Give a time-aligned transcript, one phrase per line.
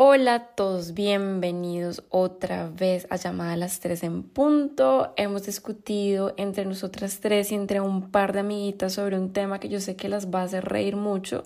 [0.00, 5.12] Hola a todos, bienvenidos otra vez a Llamada a las 3 en punto.
[5.16, 9.68] Hemos discutido entre nosotras tres y entre un par de amiguitas sobre un tema que
[9.68, 11.42] yo sé que las va a hacer reír mucho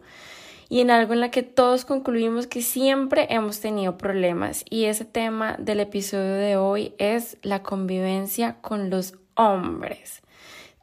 [0.68, 5.06] y en algo en la que todos concluimos que siempre hemos tenido problemas y ese
[5.06, 10.20] tema del episodio de hoy es la convivencia con los hombres.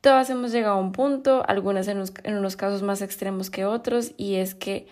[0.01, 4.13] Todas hemos llegado a un punto, algunas en en unos casos más extremos que otros
[4.17, 4.87] y es que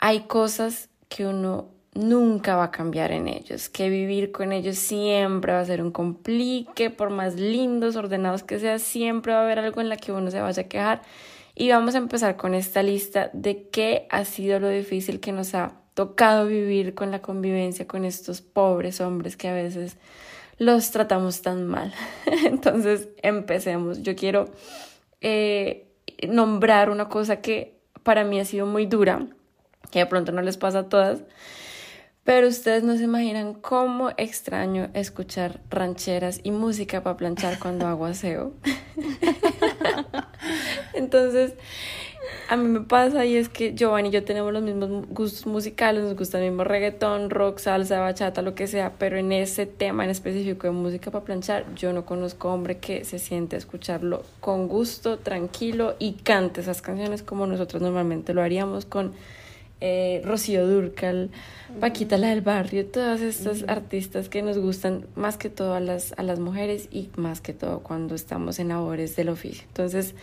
[0.00, 5.52] hay cosas que uno nunca va a cambiar en ellos, que vivir con ellos siempre
[5.52, 9.60] va a ser un complique, por más lindos, ordenados que sea, siempre va a haber
[9.60, 11.02] algo en la que uno se vaya a quejar.
[11.54, 15.54] Y vamos a empezar con esta lista de qué ha sido lo difícil que nos
[15.54, 19.96] ha tocado vivir con la convivencia con estos pobres hombres que a veces
[20.58, 21.94] los tratamos tan mal.
[22.44, 24.02] Entonces, empecemos.
[24.02, 24.46] Yo quiero
[25.20, 25.86] eh,
[26.28, 29.26] nombrar una cosa que para mí ha sido muy dura,
[29.92, 31.22] que de pronto no les pasa a todas,
[32.24, 38.06] pero ustedes no se imaginan cómo extraño escuchar rancheras y música para planchar cuando hago
[38.06, 38.52] aseo.
[40.94, 41.52] Entonces,
[42.48, 46.04] a mí me pasa y es que Giovanni y yo tenemos los mismos gustos musicales,
[46.04, 50.04] nos gusta el mismo reggaetón, rock, salsa, bachata, lo que sea, pero en ese tema
[50.04, 54.22] en específico de música para planchar, yo no conozco hombre que se siente a escucharlo
[54.40, 59.12] con gusto, tranquilo y cante esas canciones como nosotros normalmente lo haríamos con
[59.86, 61.28] eh, Rocío Durcal,
[61.78, 66.14] Paquita la del barrio, todas estas artistas que nos gustan más que todo a las,
[66.16, 69.64] a las mujeres y más que todo cuando estamos en labores del oficio.
[69.68, 70.14] Entonces,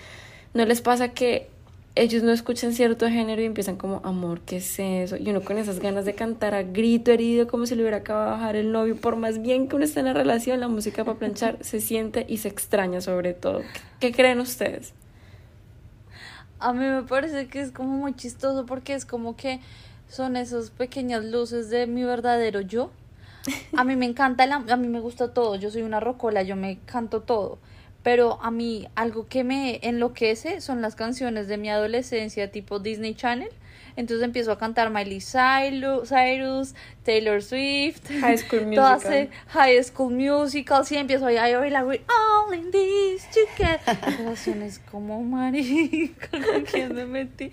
[0.55, 1.47] ¿no les pasa que
[1.93, 5.15] ellos no escuchan cierto género y empiezan como, amor, ¿qué es eso?
[5.15, 8.31] Y uno con esas ganas de cantar a grito herido como si le hubiera acabado
[8.31, 11.05] de bajar el novio, por más bien que uno esté en la relación, la música
[11.05, 13.61] para planchar se siente y se extraña sobre todo.
[13.99, 14.93] ¿Qué creen ustedes?
[16.61, 19.59] A mí me parece que es como muy chistoso porque es como que
[20.07, 22.91] son esas pequeñas luces de mi verdadero yo.
[23.75, 26.55] A mí me encanta, la, a mí me gusta todo, yo soy una rocola, yo
[26.55, 27.57] me canto todo.
[28.03, 33.15] Pero a mí algo que me enloquece son las canciones de mi adolescencia tipo Disney
[33.15, 33.49] Channel
[33.95, 39.29] entonces empiezo a cantar Miley Cyrus, Taylor Swift, High School Musical.
[39.47, 43.97] High School Musical, sí, empiezo a bailar All in this together.
[44.63, 47.49] es como marica, ¿con quién me metí?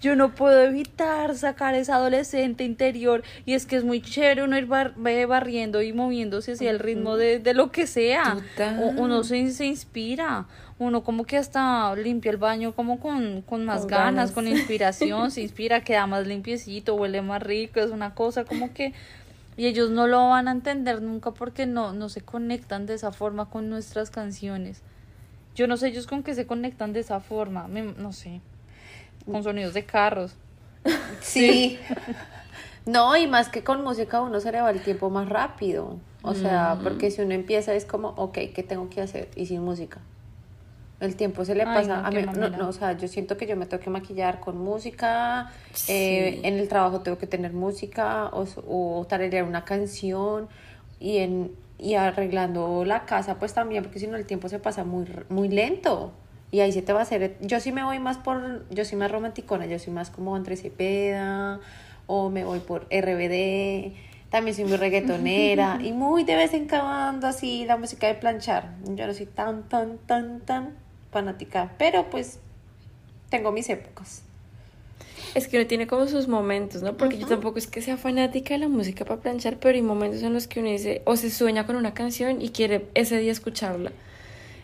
[0.00, 4.56] Yo no puedo evitar sacar esa adolescente interior y es que es muy chévere uno
[4.58, 8.36] ir barriendo y moviéndose hacia el ritmo de, de lo que sea.
[8.96, 10.46] Uno se, se inspira
[10.78, 15.42] uno como que hasta limpia el baño como con, con más ganas, con inspiración, se
[15.42, 18.92] inspira, queda más limpiecito, huele más rico, es una cosa como que
[19.56, 23.12] y ellos no lo van a entender nunca porque no, no se conectan de esa
[23.12, 24.82] forma con nuestras canciones.
[25.54, 28.40] Yo no sé ellos con qué se conectan de esa forma, no sé,
[29.30, 30.34] con sonidos de carros.
[31.20, 31.78] Sí.
[32.86, 35.98] no, y más que con música uno se le va el tiempo más rápido.
[36.22, 36.82] O sea, mm.
[36.82, 39.28] porque si uno empieza es como, ok, ¿qué tengo que hacer?
[39.36, 40.00] Y sin música.
[41.02, 42.22] El tiempo se le pasa a mí.
[42.22, 45.50] No, o sea, yo siento que yo me tengo que maquillar con música.
[45.88, 50.48] Eh, en el trabajo tengo que tener música o, o tararear una canción.
[51.00, 54.84] Y, en, y arreglando la casa, pues también, porque si no el tiempo se pasa
[54.84, 56.12] muy, muy lento.
[56.52, 57.36] Y ahí se te va a hacer.
[57.40, 58.64] Yo sí me voy más por.
[58.70, 61.58] Yo soy más romanticona, yo soy más como Andrés Cepeda.
[62.06, 63.92] O me voy por RBD.
[64.30, 65.80] También soy muy reggaetonera.
[65.82, 68.76] y muy de vez en cuando así la música de planchar.
[68.84, 70.82] Yo no soy tan, tan, tan, tan
[71.12, 72.38] fanática, pero pues
[73.30, 74.22] tengo mis épocas.
[75.34, 76.96] Es que uno tiene como sus momentos, ¿no?
[76.96, 80.22] Porque yo tampoco es que sea fanática de la música para planchar, pero hay momentos
[80.22, 83.32] en los que uno dice, o se sueña con una canción y quiere ese día
[83.32, 83.92] escucharla.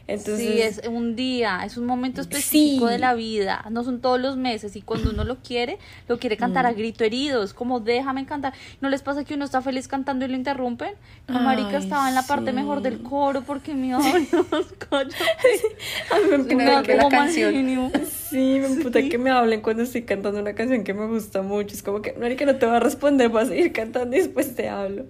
[0.09, 4.19] Entonces, sí, es un día, es un momento específico de la vida, no son todos
[4.19, 5.79] los meses y cuando uno lo quiere,
[6.09, 6.77] lo quiere cantar a mm.
[6.77, 8.55] grito herido, es como déjame cantar.
[8.81, 10.95] ¿No les pasa que uno está feliz cantando y lo interrumpen?
[11.27, 14.27] La marica estaba en la parte mejor del coro porque me hablan
[14.91, 17.93] A mí me emputa que la canción.
[18.07, 21.75] Sí, me emputa que me hablen cuando estoy cantando una canción que me gusta mucho,
[21.75, 24.55] es como que marica no te va a responder, vas a seguir cantando y después
[24.55, 25.05] te hablo.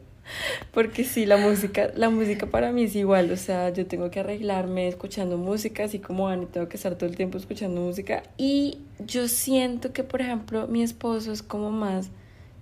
[0.72, 4.20] Porque sí, la música, la música para mí es igual, o sea, yo tengo que
[4.20, 8.22] arreglarme escuchando música, así como Ani, tengo que estar todo el tiempo escuchando música.
[8.36, 12.10] Y yo siento que, por ejemplo, mi esposo es como más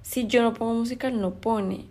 [0.06, 1.86] si yo no pongo música, él no pone.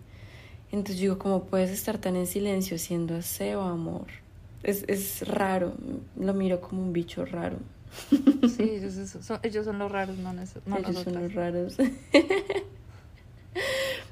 [0.72, 4.06] Entonces digo, ¿cómo puedes estar tan en silencio siendo aseo, amor?
[4.62, 5.74] Es, es raro,
[6.18, 7.58] lo miro como un bicho raro.
[8.56, 10.42] Sí, ellos, son, ellos son los raros, no, no
[10.78, 11.76] Ellos son los raros.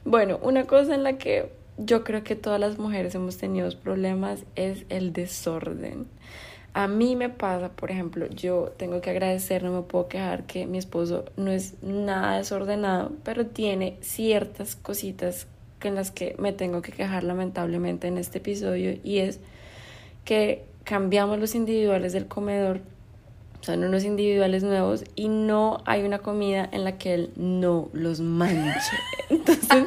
[0.05, 4.45] bueno, una cosa en la que yo creo que todas las mujeres hemos tenido problemas
[4.55, 6.07] es el desorden.
[6.73, 10.67] A mí me pasa, por ejemplo, yo tengo que agradecer, no me puedo quejar que
[10.67, 15.47] mi esposo no es nada desordenado, pero tiene ciertas cositas
[15.81, 19.41] en las que me tengo que quejar lamentablemente en este episodio y es
[20.25, 22.81] que cambiamos los individuales del comedor
[23.65, 28.21] son unos individuales nuevos y no hay una comida en la que él no los
[28.21, 28.97] manche.
[29.31, 29.85] Entonces,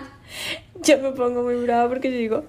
[0.84, 2.44] yo me pongo muy brava porque yo digo,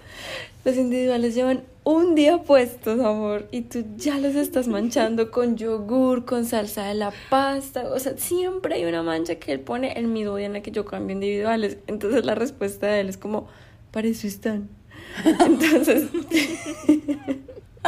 [0.64, 6.24] los individuales llevan un día puestos, amor, y tú ya los estás manchando con yogur,
[6.24, 7.88] con salsa de la pasta.
[7.88, 10.70] O sea, siempre hay una mancha que él pone el mismo día en el que
[10.70, 11.78] yo cambio individuales.
[11.86, 13.48] Entonces, la respuesta de él es como,
[13.90, 14.68] para eso están.
[15.24, 16.08] Entonces,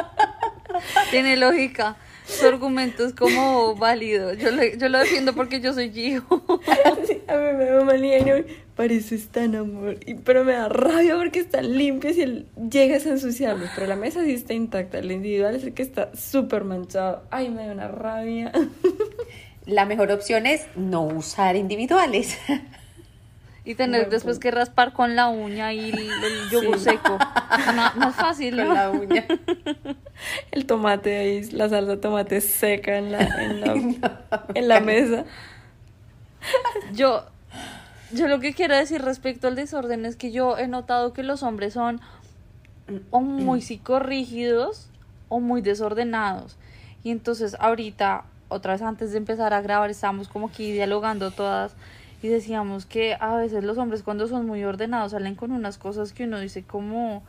[1.11, 1.97] Tiene lógica.
[2.31, 4.33] Su argumento es como válido.
[4.35, 6.25] Yo lo, yo lo defiendo porque yo soy Gio.
[7.29, 8.33] A mí me da manía y no,
[8.77, 9.99] para eso están, amor.
[10.07, 13.69] Y, pero me da rabia porque están limpios y él llega a ensuciarlos.
[13.75, 14.99] Pero la mesa sí está intacta.
[14.99, 17.23] El individual es el que está súper manchado.
[17.31, 18.53] Ay, me da una rabia.
[19.67, 22.39] La mejor opción es no usar individuales.
[23.65, 24.43] Y tener Buen después punto.
[24.43, 26.85] que raspar con la uña y el, el yogur Sí.
[26.91, 27.19] seco.
[27.75, 28.75] Ma- más fácil, Con ¿no?
[28.75, 29.25] la uña.
[30.51, 35.25] El tomate ahí, la salsa de tomate seca en la, en la, en la mesa.
[36.95, 37.25] Yo,
[38.13, 41.43] yo lo que quiero decir respecto al desorden es que yo he notado que los
[41.43, 42.01] hombres son
[43.11, 44.89] o muy psicorrígidos
[45.29, 46.57] o muy desordenados.
[47.05, 51.73] Y entonces ahorita, otra vez antes de empezar a grabar, estábamos como aquí dialogando todas
[52.23, 56.13] y decíamos que a veces los hombres cuando son muy ordenados salen con unas cosas
[56.13, 57.23] que uno dice como...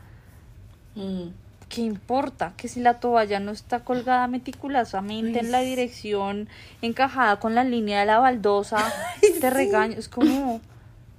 [0.96, 1.30] Mm.
[1.72, 2.54] ¿qué importa?
[2.58, 6.50] Que si la toalla no está colgada meticulosamente en la dirección,
[6.82, 8.78] encajada con la línea de la baldosa,
[9.42, 9.98] te regaño.
[9.98, 10.60] Es como,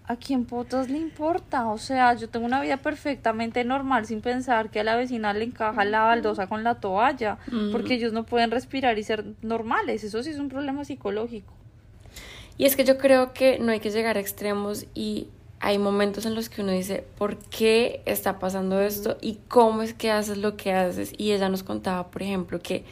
[0.06, 1.70] ¿a quién putas le importa?
[1.70, 5.44] O sea, yo tengo una vida perfectamente normal sin pensar que a la vecina le
[5.44, 7.38] encaja la baldosa con la toalla,
[7.72, 10.04] porque ellos no pueden respirar y ser normales.
[10.04, 11.54] Eso sí es un problema psicológico.
[12.62, 15.26] Y es que yo creo que no hay que llegar a extremos y
[15.58, 19.18] hay momentos en los que uno dice, ¿por qué está pasando esto?
[19.20, 21.12] ¿Y cómo es que haces lo que haces?
[21.18, 22.84] Y ella nos contaba, por ejemplo, que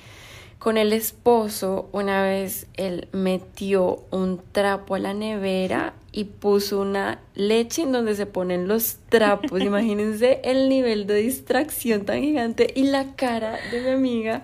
[0.58, 7.20] con el esposo una vez él metió un trapo a la nevera y puso una
[7.36, 9.60] leche en donde se ponen los trapos.
[9.60, 14.42] Imagínense el nivel de distracción tan gigante y la cara de mi amiga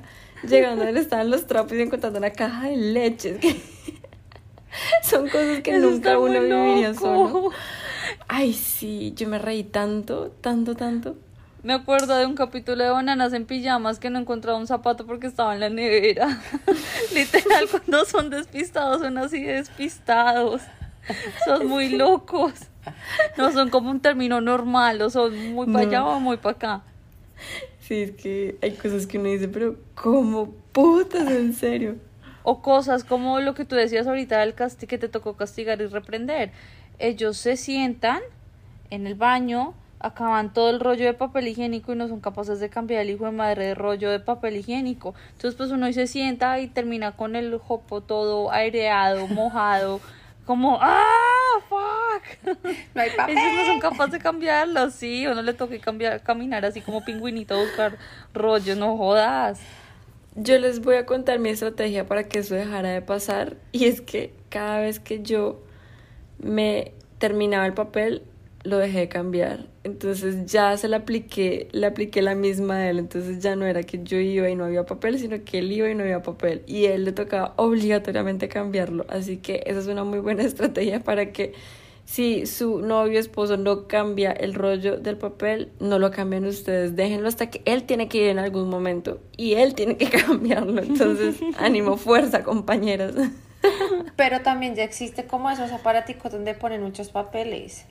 [0.49, 3.41] llegando donde estaban los trapos y encontrando una caja de leche.
[5.03, 7.51] Son cosas que Eso nunca uno viviría solo.
[8.29, 11.17] Ay, sí, yo me reí tanto, tanto, tanto.
[11.63, 15.27] Me acuerdo de un capítulo de Bananas en pijamas que no encontraba un zapato porque
[15.27, 16.41] estaba en la nevera.
[17.15, 20.63] Literal, cuando son despistados son así de despistados.
[21.45, 22.53] Son muy locos.
[23.37, 26.83] No son como un término normal, o son muy para allá o muy para acá.
[27.81, 31.97] Sí, es que hay cosas que uno dice, pero ¿cómo putas, en serio?
[32.49, 35.87] O cosas como lo que tú decías ahorita del casti que te tocó castigar y
[35.87, 36.53] reprender.
[37.01, 38.21] Ellos se sientan
[38.91, 42.69] en el baño, acaban todo el rollo de papel higiénico y no son capaces de
[42.69, 45.17] cambiar el hijo de madre de rollo de papel higiénico.
[45.33, 50.01] Entonces pues uno se sienta y termina con el jopo todo aireado, mojado,
[50.45, 51.03] como ¡ah!
[51.69, 52.57] ¡fuck!
[52.95, 53.37] No hay papel.
[53.39, 57.55] Ellos no son capaces de cambiarlo, sí, uno le toca cambiar, caminar así como pingüinito
[57.55, 57.99] a buscar
[58.33, 59.61] rollo, no jodas.
[60.39, 64.03] Yo les voy a contar mi estrategia para que eso dejara de pasar y es
[64.03, 65.63] que cada vez que yo
[66.39, 68.23] me terminaba el papel
[68.63, 69.67] lo dejé de cambiar.
[69.83, 72.99] Entonces ya se le apliqué, le apliqué la misma a él.
[72.99, 75.89] Entonces ya no era que yo iba y no había papel, sino que él iba
[75.89, 76.63] y no había papel.
[76.67, 79.07] Y él le tocaba obligatoriamente cambiarlo.
[79.09, 81.55] Así que esa es una muy buena estrategia para que
[82.07, 86.97] si su novio esposo no cambia el rollo del papel, no lo cambian ustedes.
[86.97, 89.19] Déjenlo hasta que él tiene que ir en algún momento.
[89.37, 90.81] Y él tiene que cambiarlo.
[90.81, 93.13] Entonces, ánimo, fuerza, compañeras.
[94.17, 97.85] Pero también ya existe como esos aparaticos donde ponen muchos papeles.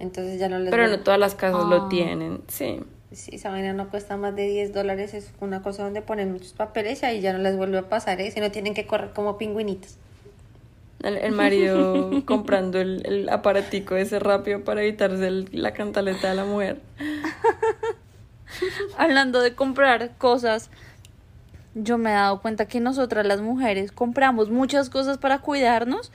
[0.00, 1.88] Entonces ya no les Pero no todas las casas lo Ah.
[1.88, 2.80] tienen, sí.
[3.12, 5.14] Sí, esa vaina no cuesta más de 10 dólares.
[5.14, 8.20] Es una cosa donde ponen muchos papeles y ahí ya no les vuelve a pasar,
[8.20, 8.28] ¿eh?
[8.32, 9.98] Si no tienen que correr como pingüinitos.
[11.04, 16.34] El, el marido comprando el, el aparatico ese rápido para evitarse el- la cantaleta de
[16.34, 16.80] la mujer.
[18.96, 20.70] Hablando de comprar cosas,
[21.74, 26.12] yo me he dado cuenta que nosotras las mujeres compramos muchas cosas para cuidarnos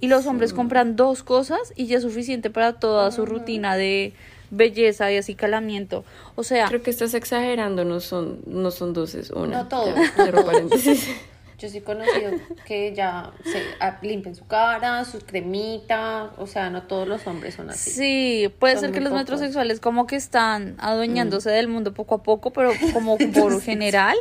[0.00, 4.14] Y los hombres compran dos cosas y ya es suficiente para toda su rutina de
[4.50, 6.04] belleza y acicalamiento.
[6.36, 9.58] O sea, Creo que estás exagerando, no son, no son dos, es una.
[9.62, 10.46] No todo, todo.
[10.46, 11.08] paréntesis.
[11.60, 12.30] Yo sí he conocido
[12.64, 13.62] que ya se
[14.06, 17.90] limpian su cara, su cremita, o sea, no todos los hombres son así.
[17.90, 19.20] Sí, puede Son ser que los pocos.
[19.20, 24.16] metrosexuales como que están adueñándose del mundo poco a poco, pero como por general.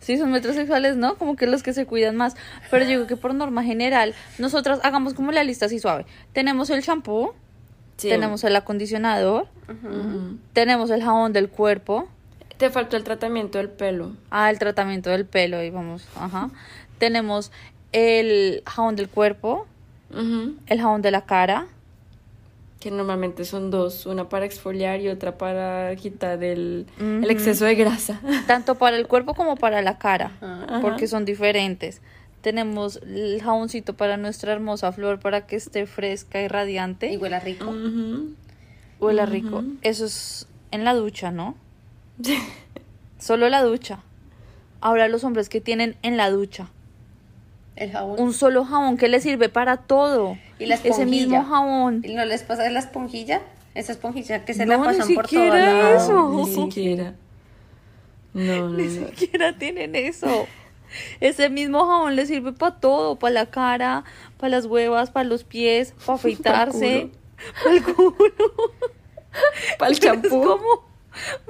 [0.00, 1.14] Sí, son metrosexuales, ¿no?
[1.14, 2.34] Como que los que se cuidan más.
[2.70, 6.06] Pero yo digo que por norma general, nosotras hagamos como la lista así suave.
[6.32, 7.34] Tenemos el shampoo,
[7.98, 8.08] Sí.
[8.08, 9.46] tenemos el acondicionador,
[10.52, 12.08] tenemos el jabón del cuerpo,
[12.62, 14.12] Te faltó el tratamiento del pelo.
[14.30, 16.48] ah, el tratamiento del pelo y vamos, ajá.
[16.98, 17.50] Tenemos
[17.90, 19.66] el jabón del cuerpo,
[20.12, 21.66] el jabón de la cara,
[22.78, 26.86] Que normalmente son dos, una para exfoliar y otra para quitar el,
[27.28, 28.20] exceso de grasa.
[28.46, 30.78] tanto para el cuerpo como para la cara, Ajá.
[30.82, 32.00] porque son diferentes.
[32.42, 37.12] Tenemos el jaboncito para nuestra hermosa flor para que esté fresca y radiante.
[37.12, 37.74] Y huela rico.
[39.00, 39.64] Huela rico.
[39.82, 41.56] Eso es en la ducha, ¿no?
[43.18, 44.00] Solo la ducha.
[44.80, 46.68] Ahora los hombres que tienen en la ducha
[47.76, 48.20] El jabón.
[48.20, 50.36] un solo jabón que les sirve para todo.
[50.58, 52.02] Y la Ese mismo jabón.
[52.04, 53.40] ¿Y ¿No les pasa de la esponjilla?
[53.74, 55.94] Esa esponjilla que se No, la ni pasan por siquiera toda la...
[55.96, 56.28] eso.
[56.30, 57.14] Ni siquiera.
[58.34, 59.06] No, no, Ni no.
[59.08, 60.46] siquiera tienen eso.
[61.20, 64.04] Ese mismo jabón les sirve para todo, para la cara,
[64.36, 67.10] para las huevas, para los pies, para afeitarse,
[67.62, 68.14] para el culo.
[69.78, 70.58] Para el champú.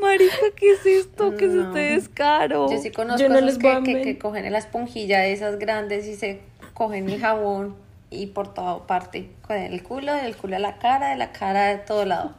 [0.00, 1.35] Marica, ¿qué es esto?
[1.37, 1.69] ¿Qué es No.
[1.69, 2.71] este descaro?
[2.71, 6.07] Yo sí conozco Yo no esos les que, que, que cogen la esponjilla esas grandes
[6.07, 6.40] y se
[6.75, 7.75] cogen el jabón
[8.11, 9.31] y por toda parte.
[9.47, 12.33] Con el culo, del culo a la cara, de la cara de todo lado.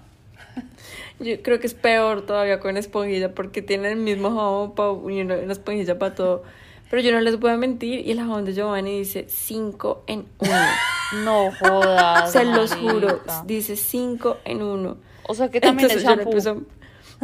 [1.20, 5.22] Yo creo que es peor todavía con esponjilla porque tienen el mismo jabón pa- y
[5.22, 6.44] una, una esponjilla para todo.
[6.92, 10.26] Pero yo no les voy a mentir y el jabón de Giovanni dice 5 en
[10.40, 10.52] 1.
[11.24, 12.32] No jodas.
[12.32, 14.98] Se los juro, dice 5 en 1.
[15.28, 16.64] O sea que también Entonces le, shampoo.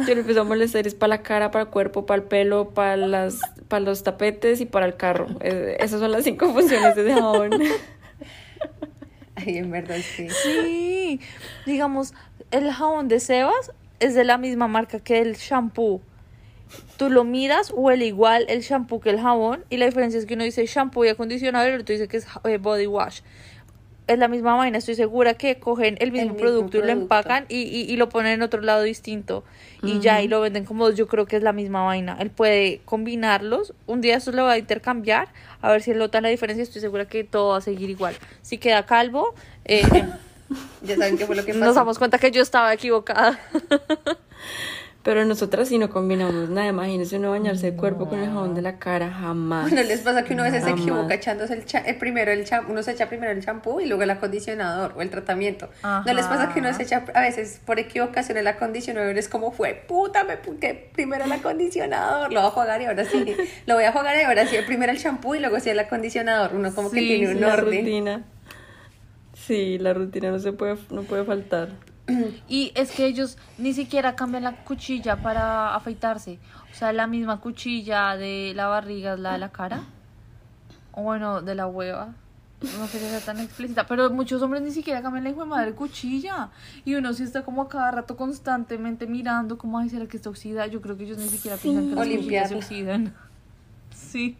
[0.06, 2.70] Yo le empiezo a molestar es para la cara, para el cuerpo, para el pelo,
[2.70, 5.26] para las para los tapetes y para el carro.
[5.40, 7.50] Esas son las cinco funciones de ese jabón.
[9.36, 10.28] Ay, en verdad sí.
[10.30, 11.20] Sí,
[11.66, 12.14] digamos,
[12.50, 16.00] el jabón de Sebas es de la misma marca que el shampoo.
[16.96, 20.34] Tú lo miras, huele igual el shampoo que el jabón y la diferencia es que
[20.34, 23.20] uno dice shampoo y acondicionador y el otro dice que es eh, body wash.
[24.10, 27.02] Es la misma vaina, estoy segura que cogen el mismo, mismo producto y lo producto.
[27.02, 29.44] empacan y, y, y lo ponen en otro lado distinto
[29.82, 30.96] y ya y lo venden como dos.
[30.96, 32.16] Yo creo que es la misma vaina.
[32.18, 33.72] Él puede combinarlos.
[33.86, 35.28] Un día esto lo va a intercambiar
[35.62, 36.62] a ver si él nota la diferencia.
[36.62, 38.14] Estoy segura que todo va a seguir igual.
[38.42, 39.82] Si queda calvo, eh,
[40.82, 41.64] Ya saben qué fue lo que pasó.
[41.64, 43.38] nos damos cuenta que yo estaba equivocada.
[45.02, 46.66] Pero nosotras sí no combinamos nada.
[46.68, 49.72] Imagínense uno bañarse el cuerpo con el jabón de la cara, jamás.
[49.72, 52.44] ¿No les pasa que uno a veces se equivoca echándose el, cha- el primero el
[52.44, 55.70] champú, uno se echa primero el champú y luego el acondicionador o el tratamiento?
[55.82, 59.52] ¿No les pasa que uno se echa a veces por equivocación el acondicionador es como
[59.52, 63.34] fue, puta, me puse primero el acondicionador, lo voy a jugar y ahora sí,
[63.66, 66.54] lo voy a jugar y ahora sí, primero el champú y luego sí el acondicionador,
[66.54, 67.78] uno como que Sí, tiene un la orden.
[67.80, 68.22] rutina.
[69.32, 71.70] Sí, la rutina no se puede, no puede faltar.
[72.48, 76.38] Y es que ellos ni siquiera cambian la cuchilla para afeitarse.
[76.72, 79.84] O sea, la misma cuchilla de la barriga es la de la cara.
[80.92, 82.14] O bueno, de la hueva.
[82.62, 83.86] No quería ser tan explícita.
[83.86, 86.50] Pero muchos hombres ni siquiera cambian la hijo de madre cuchilla.
[86.84, 90.28] Y uno sí está como a cada rato constantemente mirando como, ay, ¿será que está
[90.28, 90.66] oxida?
[90.66, 93.14] Yo creo que ellos ni siquiera piensan que O las cuchillas se oxidan.
[93.92, 94.36] Sí.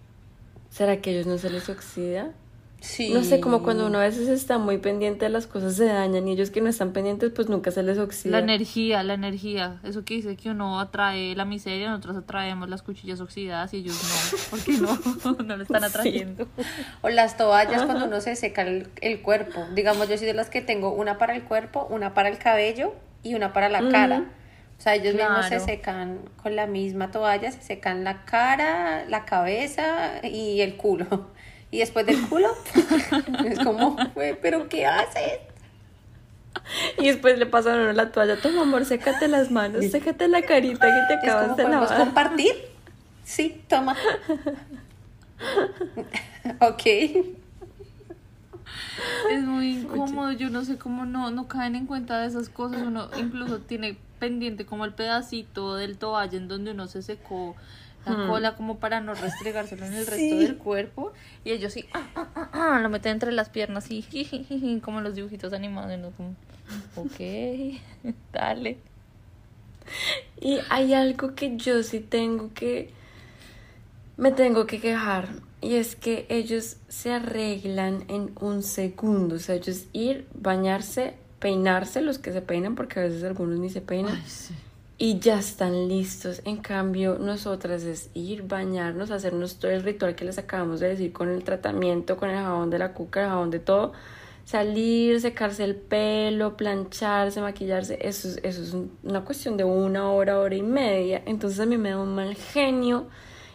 [0.71, 2.33] ¿Será que a ellos no se les oxida?
[2.81, 3.13] Sí.
[3.13, 6.27] No sé, como cuando uno a veces está muy pendiente de las cosas se dañan
[6.27, 8.33] y ellos que no están pendientes pues nunca se les oxida.
[8.33, 9.81] La energía, la energía.
[9.85, 14.01] Eso que dice que uno atrae la miseria, nosotros atraemos las cuchillas oxidadas y ellos
[14.03, 14.39] no.
[14.51, 15.45] ¿Por qué no?
[15.45, 16.49] No lo están atrayendo.
[17.03, 19.67] O las toallas cuando uno se seca el, el cuerpo.
[19.75, 22.95] Digamos, yo soy de las que tengo una para el cuerpo, una para el cabello
[23.23, 24.25] y una para la cara.
[24.79, 29.27] O sea, ellos mismos se secan con la misma toalla, se secan la cara, la
[29.27, 31.29] cabeza y el culo.
[31.71, 32.49] Y después del culo,
[33.45, 35.39] es como, "Güey, ¿pero qué haces?
[36.99, 40.43] Y después le pasan a uno la toalla, toma amor, sécate las manos, sécate la
[40.43, 42.05] carita que te Es acabas como, de ¿podemos lavar.
[42.07, 42.53] compartir?
[43.25, 43.97] Sí, toma.
[46.61, 46.87] ok.
[49.31, 52.83] Es muy incómodo, yo no sé cómo no, no caen en cuenta de esas cosas.
[52.83, 57.57] Uno incluso tiene pendiente como el pedacito del toalla en donde uno se secó
[58.07, 61.13] la cola como para no restregárselo en el resto del cuerpo.
[61.45, 65.53] Y ellos sí, ah, ah, ah, lo meten entre las piernas y como los dibujitos
[65.53, 65.93] animados.
[65.93, 66.35] y uno como,
[66.97, 68.79] ok, dale.
[70.41, 72.91] Y hay algo que yo sí tengo que...
[74.17, 75.29] Me tengo que quejar.
[75.63, 82.03] y es que ellos se arreglan en un segundo, o sea, ellos ir, bañarse, peinarse,
[82.03, 84.23] los que se peinan, porque a veces algunos ni se peinan,
[85.01, 86.43] y ya están listos.
[86.45, 91.13] En cambio, nosotras es ir, bañarnos, hacernos todo el ritual que les acabamos de decir
[91.13, 93.93] con el tratamiento, con el jabón de la cuca, el jabón de todo,
[94.45, 100.11] salir, secarse el pelo, plancharse, maquillarse, eso, es- eso es un- una cuestión de una
[100.11, 101.23] hora, hora y media.
[101.27, 103.07] Entonces a mí me da un mal genio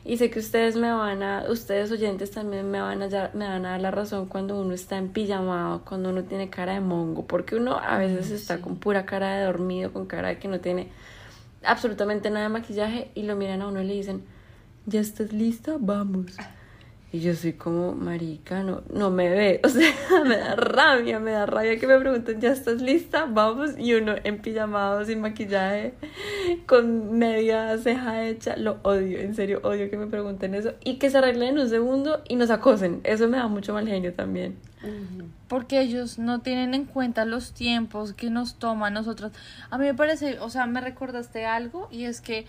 [0.03, 3.47] y sé que ustedes me van a, ustedes oyentes también me van a, ya- me
[3.47, 6.79] van a dar la razón cuando uno está en pijamado, cuando uno tiene cara de
[6.81, 10.47] mongo, porque uno a veces está con pura cara de dormido, con cara de que
[10.47, 10.89] no tiene
[11.65, 14.23] absolutamente nada de maquillaje y lo miran a uno y le dicen,
[14.85, 15.77] ¿ya estás lista?
[15.79, 16.37] Vamos.
[17.15, 19.61] Y yo soy como, marica, no, no me ve.
[19.65, 19.89] O sea,
[20.25, 23.25] me da rabia, me da rabia que me pregunten, ¿ya estás lista?
[23.25, 23.71] Vamos.
[23.77, 25.93] Y uno en pijamado, sin maquillaje,
[26.65, 28.57] con media ceja hecha.
[28.57, 30.73] Lo odio, en serio, odio que me pregunten eso.
[30.83, 32.99] Y que se arreglen en un segundo y nos acosen.
[33.05, 34.57] Eso me da mucho mal genio también.
[35.47, 39.31] Porque ellos no tienen en cuenta los tiempos que nos toman nosotros.
[39.69, 42.45] A mí me parece, o sea, me recordaste algo y es que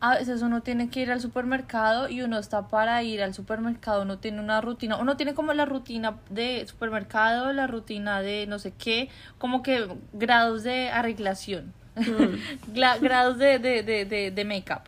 [0.00, 4.02] a veces uno tiene que ir al supermercado y uno está para ir al supermercado,
[4.02, 8.58] uno tiene una rutina, uno tiene como la rutina de supermercado, la rutina de no
[8.60, 11.72] sé qué, como que grados de arreglación,
[12.72, 14.82] Gla- grados de, de, de, de, de make-up.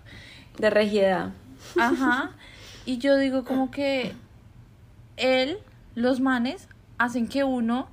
[0.59, 1.31] De regiedad.
[1.79, 2.31] Ajá.
[2.87, 4.14] Y yo digo como que
[5.17, 5.59] él,
[5.95, 7.88] los manes, hacen que uno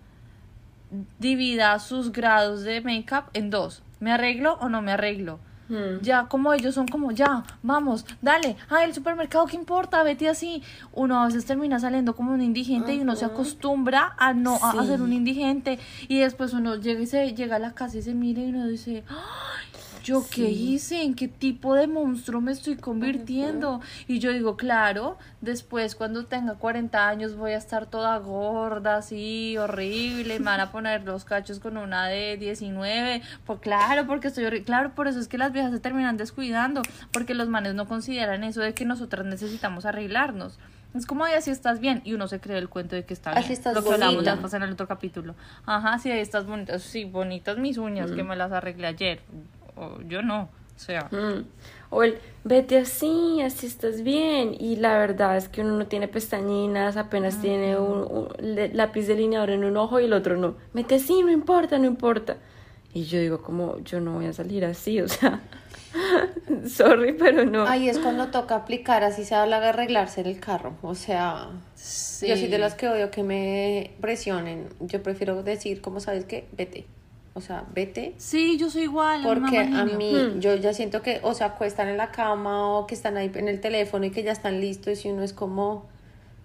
[1.19, 3.83] divida sus grados de make-up en dos.
[4.00, 5.39] ¿Me arreglo o no me arreglo?
[5.69, 6.01] Hmm.
[6.01, 10.01] Ya, como ellos son como, ya, vamos, dale, ah, el supermercado, ¿qué importa?
[10.03, 10.63] Vete así.
[10.93, 14.71] Uno a veces termina saliendo como un indigente y uno se acostumbra a no a,
[14.71, 15.79] a ser un indigente.
[16.07, 18.67] Y después uno llega y se llega a la casa y se mira y uno
[18.67, 19.67] dice, ¡ay!
[20.07, 21.01] ¿Yo qué hice?
[21.03, 23.81] ¿En qué tipo de monstruo me estoy convirtiendo?
[24.07, 29.57] Y yo digo, claro, después cuando tenga 40 años voy a estar toda gorda, así,
[29.57, 33.21] horrible, me van a poner los cachos con una de 19.
[33.46, 34.63] Pues claro, porque estoy horrible.
[34.63, 38.46] Claro, por eso es que las viejas se terminan descuidando, porque los manes no consideran
[38.46, 40.57] eso de que nosotras necesitamos arreglarnos.
[40.96, 43.31] Es como de así estás bien y uno se cree el cuento de que está
[43.31, 43.43] bien.
[43.43, 45.35] Así estás Lo que hablamos vez pasada en el otro capítulo.
[45.65, 46.79] Ajá, sí, ahí estás bonita.
[46.79, 49.22] Sí, bonitas mis uñas que me las arreglé ayer.
[49.77, 50.50] O yo no.
[50.75, 51.46] O sea, Mm.
[51.90, 54.55] O el, vete así, así estás bien.
[54.59, 58.27] Y la verdad es que uno no tiene pestañinas, apenas tiene un, un
[58.74, 60.55] lápiz delineador en un ojo y el otro no.
[60.74, 62.37] Vete así, no importa, no importa.
[62.94, 65.42] Y yo digo, como, yo no voy a salir así, o sea,
[66.68, 67.66] sorry, pero no.
[67.68, 70.74] Ahí es cuando toca aplicar, así se habla de arreglarse en el carro.
[70.81, 74.70] O sea, yo soy de las que odio que me presionen.
[74.79, 76.48] Yo prefiero decir, como sabes qué?
[76.53, 76.85] Vete.
[77.37, 78.15] O sea, vete.
[78.17, 79.21] Sí, yo soy igual.
[79.23, 82.95] Porque a mí, yo ya siento que, o sea, acuestan en la cama o que
[82.95, 85.85] están ahí en el teléfono y que ya están listos y uno es como,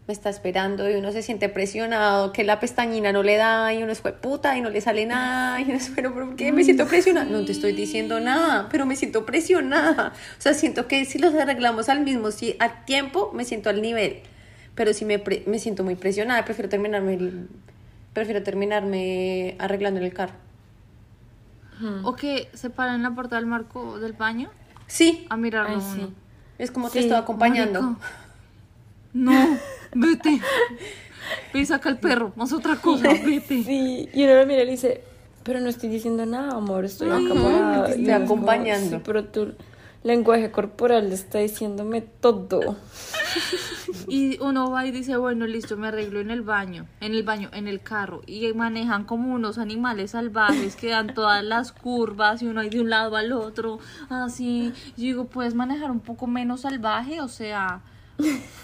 [0.07, 3.83] me está esperando y uno se siente presionado, que la pestañina no le da y
[3.83, 6.63] uno es puta y no le sale nada y uno es, pero ¿por qué me
[6.63, 7.25] siento presionada?
[7.31, 10.13] No te estoy diciendo nada, pero me siento presionada.
[10.39, 13.81] O sea, siento que si los arreglamos al mismo, si a tiempo, me siento al
[13.81, 14.21] nivel.
[14.75, 17.49] Pero si me, pre- me siento muy presionada, prefiero terminarme, el-
[18.13, 20.35] prefiero terminarme arreglando en el carro.
[22.05, 24.51] O que se para en la puerta del marco del baño
[24.87, 26.01] Sí, a mirarlo Ay, sí.
[26.01, 26.13] uno.
[26.59, 27.81] es como Sí, te estoy acompañando.
[27.83, 28.07] Marica.
[29.15, 29.59] No,
[29.95, 30.41] vete.
[31.53, 33.63] Ve y saca el perro, haz otra cosa, vete.
[33.65, 35.03] Sí, y uno lo mira y le dice,
[35.45, 37.85] pero no estoy diciendo nada, amor, estoy Ay, acá parada".
[37.87, 38.97] te estoy es como, acompañando.
[38.99, 39.55] "Sí, pero tu
[40.03, 42.77] lenguaje corporal está diciéndome todo.
[44.09, 47.51] Y uno va y dice, bueno, listo, me arreglo en el baño, en el baño,
[47.53, 48.23] en el carro.
[48.27, 52.81] Y manejan como unos animales salvajes que dan todas las curvas y uno ahí de
[52.81, 53.79] un lado al otro,
[54.09, 54.73] así.
[54.97, 57.21] Yo digo, ¿puedes manejar un poco menos salvaje?
[57.21, 57.83] O sea,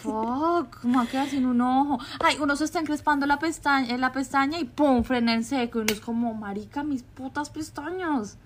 [0.02, 1.98] fuck, me va sin un ojo.
[2.20, 5.78] Ay, uno se está encrespando la pestaña, la pestaña y pum, frena en seco.
[5.78, 8.38] Y uno es como, marica, mis putas pestañas.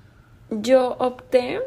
[0.51, 1.61] Yo opté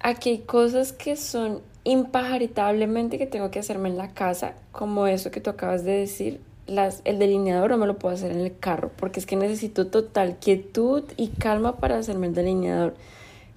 [0.00, 5.06] a que hay cosas que son impajaritablemente que tengo que hacerme en la casa, como
[5.06, 8.40] eso que tú acabas de decir, las, el delineador no me lo puedo hacer en
[8.40, 12.94] el carro, porque es que necesito total quietud y calma para hacerme el delineador.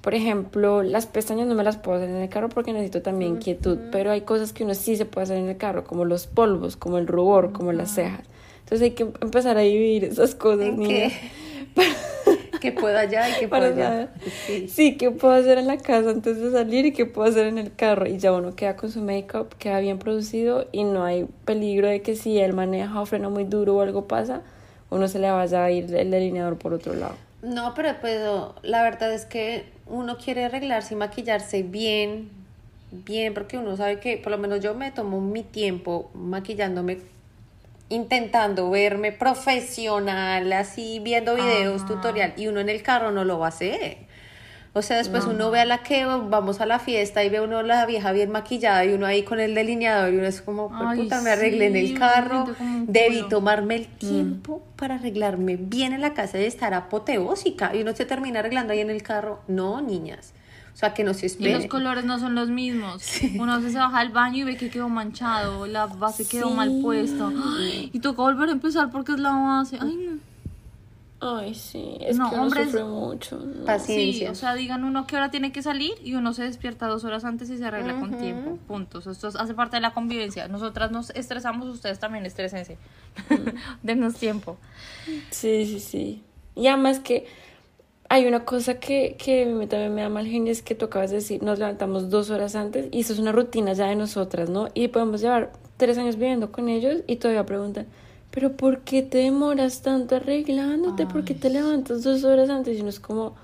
[0.02, 3.38] Por ejemplo, las pestañas no me las puedo hacer en el carro porque necesito también
[3.38, 6.28] quietud, pero hay cosas que uno sí se puede hacer en el carro, como los
[6.28, 8.24] polvos, como el rubor, como las cejas.
[8.60, 11.10] Entonces hay que empezar a dividir esas cosas, ¿En niña.
[12.60, 14.10] que puedo allá y que Para puedo allá.
[14.46, 14.68] Sí.
[14.68, 17.58] Sí, ¿qué puedo hacer en la casa antes de salir y qué puedo hacer en
[17.58, 18.08] el carro?
[18.08, 22.02] Y ya uno queda con su make-up, queda bien producido y no hay peligro de
[22.02, 24.42] que si él maneja o frena muy duro o algo pasa,
[24.90, 27.16] uno se le vaya a ir el delineador por otro lado.
[27.42, 28.20] No, pero pues
[28.64, 32.38] la verdad es que uno quiere arreglarse y maquillarse bien
[32.92, 37.00] bien, porque uno sabe que, por lo menos yo me tomo mi tiempo maquillándome,
[37.90, 41.94] intentando verme profesional, así viendo videos, Ajá.
[41.96, 43.98] tutorial, y uno en el carro no lo va a hacer.
[44.74, 47.64] O sea, después uno ve a la que vamos a la fiesta y ve uno
[47.64, 50.90] la vieja bien maquillada y uno ahí con el delineador y uno es como, "Pues,
[50.92, 52.46] Ay, puta, me arreglé en el carro,
[52.86, 53.30] debí culo".
[53.30, 58.06] tomarme el tiempo para arreglarme bien en la casa y estar apoteósica y uno se
[58.06, 59.40] termina arreglando ahí en el carro.
[59.48, 60.34] No, niñas.
[60.78, 61.68] O sea, que no se Y los esperen.
[61.70, 63.04] colores no son los mismos.
[63.40, 66.50] Uno a veces se baja al baño y ve que quedó manchado, la base quedó
[66.50, 66.54] Sí.
[66.54, 67.32] mal puesta.
[67.58, 69.80] Ay, Y toca volver a empezar porque es la base.
[69.82, 70.20] Ay, no.
[71.20, 73.40] Ay, sí, es No, que uno sufre mucho.
[73.40, 73.66] ¿no?
[73.66, 74.28] Paciencia.
[74.28, 77.04] Sí, o sea, digan uno qué hora tiene que salir y uno se despierta dos
[77.06, 78.22] horas antes y se arregla con Ujú.
[78.22, 78.60] tiempo.
[78.68, 79.08] Puntos.
[79.08, 80.48] Esto es- hace parte de la convivencia.
[80.48, 82.78] Nosotras nos estresamos, ustedes también estresense.
[83.82, 84.58] Denos tiempo.
[85.32, 86.24] Sí, sí, sí.
[86.56, 87.26] Y además que
[88.10, 90.86] hay una cosa que, que a mí también me da mal genio, es que tú
[90.86, 93.96] acabas de decir, nos levantamos dos horas antes y eso es una rutina ya de
[93.96, 94.70] nosotras, ¿no?
[94.74, 97.88] Y podemos llevar tres años viviendo con ellos y todavía preguntan,
[98.32, 101.06] pero ¿por qué te demoras tanto arreglándote?
[101.06, 102.78] ¿Por qué te levantas dos horas antes?
[102.78, 103.36] Y uno es como,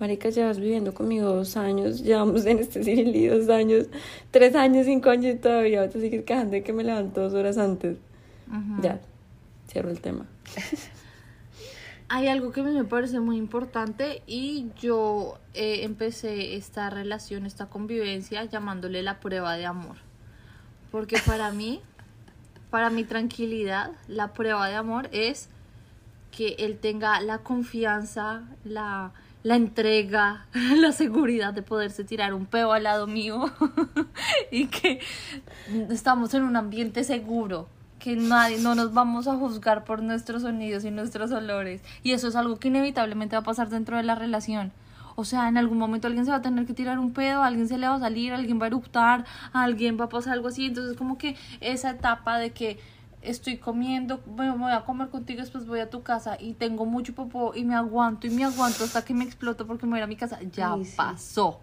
[0.00, 3.86] marica, llevas viviendo conmigo dos años, llevamos en este Cirili dos años,
[4.30, 7.58] tres años, cinco años y todavía te sigues quejando de que me levanto dos horas
[7.58, 7.96] antes.
[8.82, 9.00] Ya,
[9.68, 10.26] cierro el tema.
[12.08, 18.44] Hay algo que me parece muy importante y yo eh, empecé esta relación, esta convivencia
[18.44, 19.96] llamándole la prueba de amor.
[20.90, 21.80] Porque para mí,
[22.70, 25.48] para mi tranquilidad, la prueba de amor es
[26.30, 29.12] que él tenga la confianza, la,
[29.42, 33.52] la entrega, la seguridad de poderse tirar un peo al lado mío
[34.50, 35.00] y que
[35.90, 37.68] estamos en un ambiente seguro,
[38.04, 41.80] que nadie, no nos vamos a juzgar por nuestros sonidos y nuestros olores.
[42.02, 44.72] Y eso es algo que inevitablemente va a pasar dentro de la relación.
[45.16, 47.66] O sea, en algún momento alguien se va a tener que tirar un pedo, alguien
[47.66, 50.66] se le va a salir, alguien va a eruptar, alguien va a pasar algo así.
[50.66, 52.78] Entonces, como que esa etapa de que
[53.22, 57.14] estoy comiendo, me voy a comer contigo, después voy a tu casa y tengo mucho
[57.14, 60.00] popó y me aguanto y me aguanto hasta que me exploto porque me voy a
[60.00, 60.94] ir a mi casa, ya Ay, sí.
[60.94, 61.60] pasó.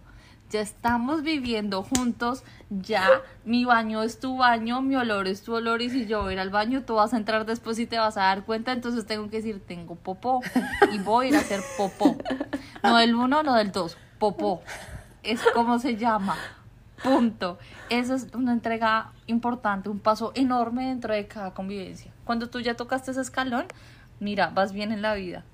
[0.51, 3.07] Ya estamos viviendo juntos, ya
[3.45, 6.33] mi baño es tu baño, mi olor es tu olor y si yo voy a
[6.33, 9.05] ir al baño tú vas a entrar después y te vas a dar cuenta, entonces
[9.05, 10.41] tengo que decir tengo popó
[10.91, 12.17] y voy a ir a hacer popó.
[12.83, 14.61] No del uno, no del dos, popó.
[15.23, 16.35] Es como se llama.
[17.01, 17.57] Punto.
[17.89, 22.11] Eso es una entrega importante, un paso enorme dentro de cada convivencia.
[22.25, 23.67] Cuando tú ya tocaste ese escalón,
[24.19, 25.45] mira, vas bien en la vida.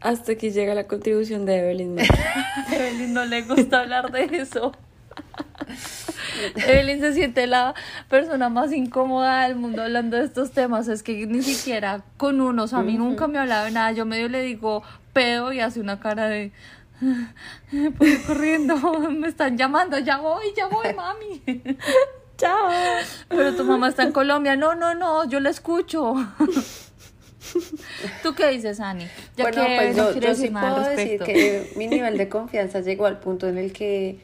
[0.00, 1.98] Hasta que llega la contribución de Evelyn.
[2.72, 4.72] Evelyn no le gusta hablar de eso.
[6.56, 7.74] Evelyn se siente la
[8.08, 10.88] persona más incómoda del mundo hablando de estos temas.
[10.88, 13.92] Es que ni siquiera con uno, o sea, a mí nunca me hablaba de nada.
[13.92, 14.82] Yo medio le digo
[15.12, 16.52] pedo y hace una cara de.
[17.98, 18.76] Voy corriendo,
[19.10, 21.42] me están llamando, ya voy, ya voy, mami.
[22.36, 22.68] ¡Chao!
[23.28, 24.54] Pero tu mamá está en Colombia.
[24.54, 26.14] No, no, no, yo la escucho.
[28.22, 29.06] ¿Tú qué dices, Ani?
[29.36, 33.06] Ya bueno, que pues yo, yo sí puedo decir que mi nivel de confianza llegó
[33.06, 34.18] al punto en el que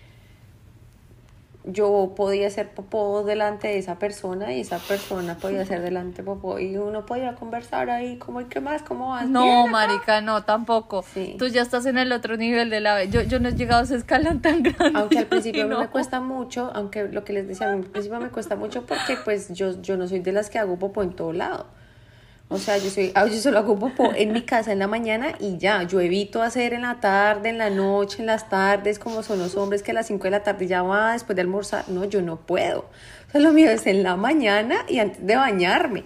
[1.67, 6.59] yo podía hacer popó delante de esa persona y esa persona podía hacer delante popó
[6.59, 8.83] y uno podía conversar ahí como, ¿y qué más?
[8.83, 9.27] ¿Cómo vas?
[9.29, 9.71] No, Bien, acá".
[9.71, 11.03] marica, no, tampoco.
[11.15, 11.37] Sí.
[11.39, 13.05] Tú ya estás en el otro nivel de la...
[13.05, 14.99] Yo, yo no he llegado a ese escalón tan grande.
[14.99, 15.81] Aunque al principio no.
[15.81, 19.49] me cuesta mucho, aunque lo que les decía, al principio me cuesta mucho porque pues
[19.55, 21.67] yo, yo no soy de las que hago popó en todo lado.
[22.49, 25.57] O sea, yo soy, yo solo hago popó en mi casa en la mañana y
[25.57, 29.39] ya, yo evito hacer en la tarde, en la noche, en las tardes, como son
[29.39, 31.89] los hombres que a las 5 de la tarde ya va después de almorzar.
[31.89, 32.81] No, yo no puedo.
[33.29, 36.05] O sea, lo mío es en la mañana y antes de bañarme.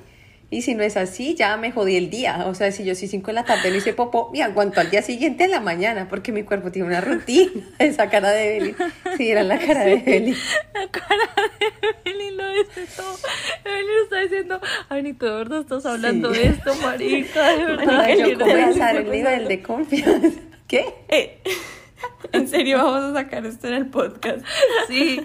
[0.51, 2.45] Y si no es así, ya me jodí el día.
[2.47, 4.91] O sea, si yo sí 5 de la tarde no hice popó, me aguanto al
[4.91, 7.51] día siguiente en la mañana, porque mi cuerpo tiene una rutina.
[7.79, 8.77] Esa cara de Evelyn.
[9.19, 10.37] Sí, era la cara de Evelyn.
[10.73, 13.19] La cara de Evelyn lo dice todo.
[13.65, 16.41] Evelyn está diciendo, ay, ni tú de verdad estás hablando Sí.
[16.41, 17.85] de esto, marica, de verdad.
[17.85, 20.41] Para yo comenzar el nivel de confianza.
[20.67, 20.87] ¿Qué?
[21.09, 21.43] Eh,
[22.33, 24.47] en serio, vamos a sacar esto en el podcast.
[24.89, 25.21] Sí,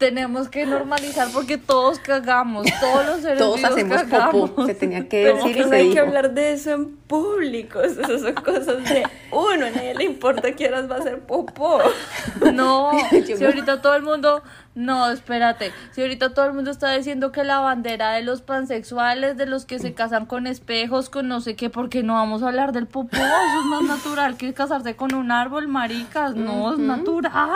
[0.00, 4.50] tenemos que normalizar porque todos cagamos, todos los seres Todos vivos hacemos cagamos.
[4.50, 4.66] popó.
[4.66, 6.70] Se tenía que Pero decir es que y no se hay que hablar de eso
[6.72, 7.82] en público.
[7.82, 9.66] Esas son cosas de uno.
[9.66, 11.80] A nadie le importa que horas va a ser popó.
[12.54, 14.42] No, si ahorita todo el mundo,
[14.80, 19.36] no, espérate, si ahorita todo el mundo está diciendo que la bandera de los pansexuales,
[19.36, 22.48] de los que se casan con espejos, con no sé qué, porque no vamos a
[22.48, 26.78] hablar del popó, eso es más natural que casarse con un árbol, maricas, no, es
[26.78, 27.50] natural,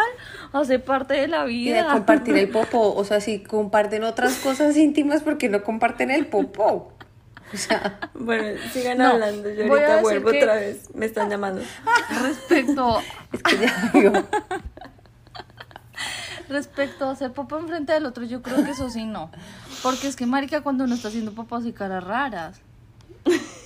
[0.52, 1.92] hace parte de la Y de vida.
[1.92, 2.94] compartir el popó.
[2.94, 6.92] O sea, si comparten otras cosas íntimas, porque no comparten el popó?
[7.52, 9.48] O sea, Bueno, sigan No, hablando.
[9.50, 10.88] Yo voy a ahorita decir vuelvo que- otra vez.
[10.94, 11.62] Me están llamando.
[12.22, 12.98] Respecto,
[13.32, 14.12] es que ya digo.
[16.48, 19.30] Respecto a hacer popó enfrente del otro, yo creo que eso sí no.
[19.82, 22.60] Porque es que, marica, cuando uno está haciendo popó hace caras raras.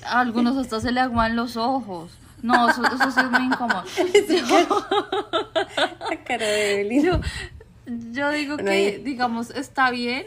[0.05, 2.13] A algunos hasta se le aguan los ojos.
[2.43, 3.83] No, eso, eso sí es muy incómodo.
[6.11, 7.05] La cara de Evelyn.
[7.05, 7.21] Yo,
[8.13, 10.25] yo digo Bueno, que, ahí- digamos, está bien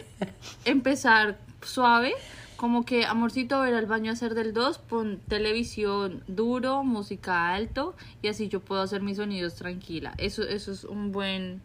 [0.66, 2.14] empezar suave,
[2.58, 7.96] como que, amorcito, ver al baño a hacer del 2, pon televisión duro, música alto,
[8.22, 10.14] y así yo puedo hacer mis sonidos tranquila.
[10.18, 11.62] Eso, eso es un buen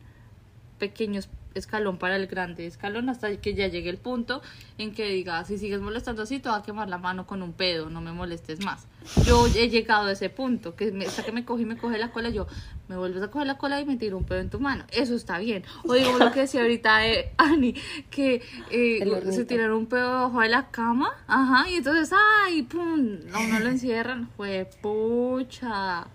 [0.79, 4.43] pequeño es- escalón para el grande escalón hasta que ya llegue el punto
[4.77, 7.55] en que diga, si sigues molestando así, te va a quemar la mano con un
[7.55, 8.87] pedo, no me molestes más.
[9.25, 11.97] Yo he llegado a ese punto, que me, hasta que me coge y me coge
[11.97, 12.47] la cola, yo
[12.89, 14.85] me vuelves a coger la cola y me tiro un pedo en tu mano.
[14.93, 15.65] Eso está bien.
[15.87, 17.75] O digo lo que decía ahorita eh, Ani,
[18.11, 18.99] que eh,
[19.33, 22.11] se tiraron un pedo debajo de la cama, ajá, y entonces,
[22.45, 26.07] ay, pum, a uno lo encierran, fue pucha.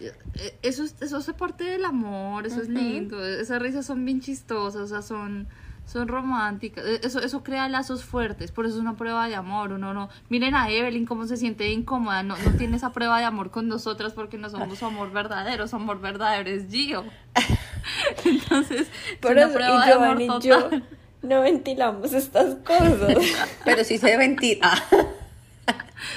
[0.00, 4.20] Eh, Eso, es- eso hace parte del amor, eso es lindo, esas risas son bien
[4.20, 5.48] chistosas, o sea, son,
[5.86, 9.72] son románticas, Eh, eso, eso crea lazos fuertes, por eso es una prueba de amor,
[9.72, 13.24] uno no, miren a Evelyn cómo se siente incómoda, no, no tiene esa prueba de
[13.24, 17.04] amor con nosotras porque no somos su amor verdadero, su amor verdadero es Gio.
[18.24, 18.82] Entonces,
[19.12, 20.84] es Por una eso, prueba y de amor y yo total.
[21.22, 23.16] no ventilamos estas cosas.
[23.64, 24.70] Pero sí se ventila.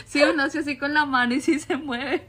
[0.06, 2.28] Si uno hace así con la mano y si se mueve.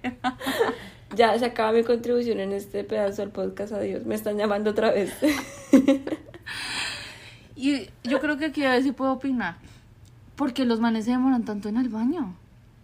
[1.15, 3.73] Ya se acaba mi contribución en este pedazo del podcast.
[3.73, 4.05] Adiós.
[4.07, 5.13] Me están llamando otra vez.
[7.63, 9.57] Y yo creo que aquí a ver si puedo opinar.
[10.35, 12.35] Porque los manes se demoran tanto en el baño.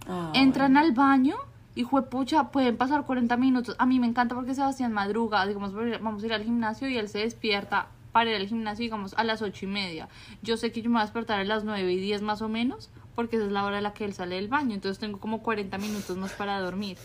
[0.06, 1.34] Ah, Entran al baño
[1.74, 3.74] y juepucha, pueden pasar 40 minutos.
[3.78, 7.08] A mí me encanta porque Sebastián madruga, digamos, vamos a ir al gimnasio y él
[7.08, 10.08] se despierta para ir al gimnasio, digamos, a las ocho y media.
[10.42, 12.48] Yo sé que yo me voy a despertar a las 9 y 10 más o
[12.48, 14.76] menos, porque esa es la hora a la que él sale del baño.
[14.76, 16.98] Entonces tengo como 40 minutos más para dormir.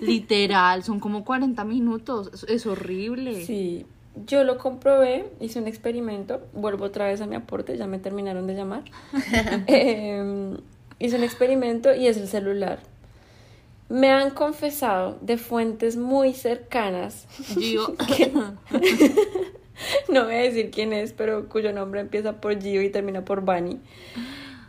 [0.00, 2.44] Literal, son como 40 minutos.
[2.46, 3.44] Es, horrible.
[3.44, 3.84] Sí,
[4.26, 8.46] yo lo comprobé, hice un experimento, vuelvo otra vez a mi aporte, ya me terminaron
[8.46, 8.84] de llamar.
[9.66, 10.56] Eh,
[11.00, 12.78] hice un experimento y es el celular.
[13.88, 17.26] Me han confesado de fuentes muy cercanas,
[17.58, 17.96] Gio,
[20.08, 23.40] no voy a decir quién es, pero cuyo nombre empieza por Gio y termina por
[23.40, 23.80] Bunny.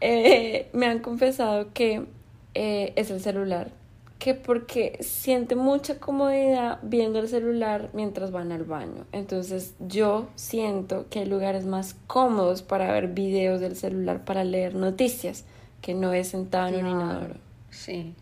[0.01, 2.05] Eh, me han confesado que
[2.53, 3.71] eh, es el celular,
[4.19, 9.05] que porque siente mucha comodidad viendo el celular mientras van al baño.
[9.11, 14.75] Entonces yo siento que hay lugares más cómodos para ver videos del celular para leer
[14.75, 15.45] noticias,
[15.81, 17.01] que no es sentado en un Claro.
[17.01, 17.35] inodoro.
[17.69, 18.13] Sí.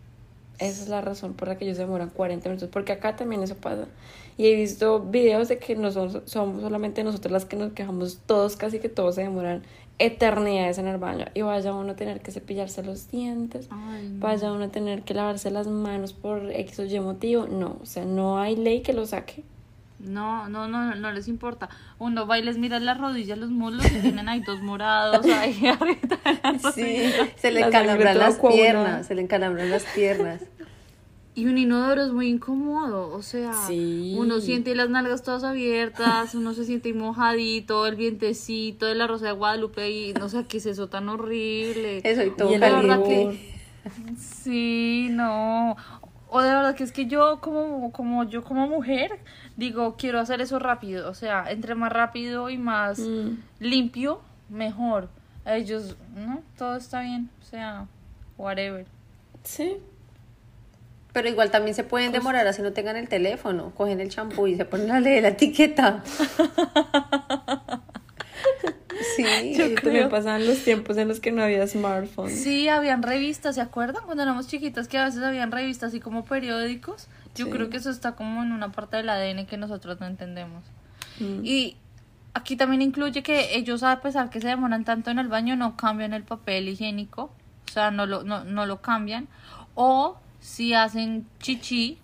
[0.58, 3.42] Esa es la razón por la que ellos se demoran 40 minutos, porque acá también
[3.42, 3.86] eso pasa.
[4.38, 8.20] Y he visto videos de que no son, somos solamente nosotros las que nos quejamos,
[8.26, 9.62] todos, casi que todos se demoran
[9.98, 11.26] eternidades en el baño.
[11.34, 14.20] Y vaya uno a tener que cepillarse los dientes, Ay, no.
[14.26, 17.46] vaya uno a tener que lavarse las manos por X o Y motivo.
[17.46, 19.44] No, o sea, no hay ley que lo saque.
[19.98, 21.70] No, no, no, no les importa.
[21.98, 25.66] Uno va y les mira las rodillas, los muslos y tienen ahí dos morados ahí
[25.66, 26.18] arriba.
[26.74, 30.42] Sí, se le encalambran las piernas, se le encalambran las piernas.
[31.36, 34.16] Y un inodoro es muy incómodo, o sea, Sí.
[34.18, 39.26] uno siente las nalgas todas abiertas, uno se siente mojadito, el vientecito de la Rosa
[39.26, 42.00] de Guadalupe y no sé qué es eso tan horrible.
[42.04, 43.00] Eso y todo Y La verdad.
[44.16, 45.76] Sí, no.
[46.28, 49.12] O de verdad que es que yo como, como yo como mujer
[49.56, 53.36] digo, quiero hacer eso rápido, o sea, entre más rápido y más Mm.
[53.60, 55.08] limpio, mejor.
[55.44, 57.86] A ellos, no, todo está bien, o sea,
[58.38, 58.86] whatever.
[59.44, 59.76] Sí.
[61.16, 63.72] Pero igual también se pueden demorar así no tengan el teléfono.
[63.74, 66.02] Cogen el champú y se ponen a leer la etiqueta.
[69.14, 69.24] Sí.
[69.54, 72.30] Y también pasaban los tiempos en los que no había smartphone.
[72.30, 74.04] Sí, habían revistas, ¿se acuerdan?
[74.04, 77.08] Cuando éramos chiquitas que a veces habían revistas así como periódicos.
[77.34, 77.50] Yo Sí.
[77.50, 80.64] creo que eso está como en una parte del ADN que nosotros no entendemos.
[81.18, 81.44] Mm.
[81.44, 81.76] Y
[82.34, 85.76] aquí también incluye que ellos, a pesar que se demoran tanto en el baño, no
[85.78, 87.30] cambian el papel higiénico.
[87.68, 89.28] O sea, no lo, no, no lo cambian.
[89.74, 91.98] O si hacen chichi,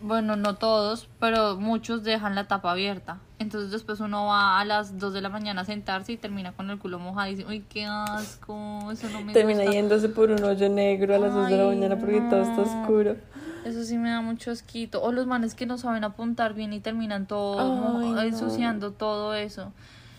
[0.00, 3.18] bueno, no todos, pero muchos dejan la tapa abierta.
[3.40, 6.70] Entonces después uno va a las 2 de la mañana a sentarse y termina con
[6.70, 9.72] el culo mojado y dice, uy, qué asco, eso no me Termina gusta.
[9.72, 12.62] yéndose por un hoyo negro a las 2 de la mañana porque todo está no.
[12.62, 13.16] oscuro.
[13.64, 15.02] Eso sí me da mucho asquito.
[15.02, 18.20] O los manes que no saben apuntar bien y terminan todo Ay, no.
[18.22, 19.72] ensuciando todo eso.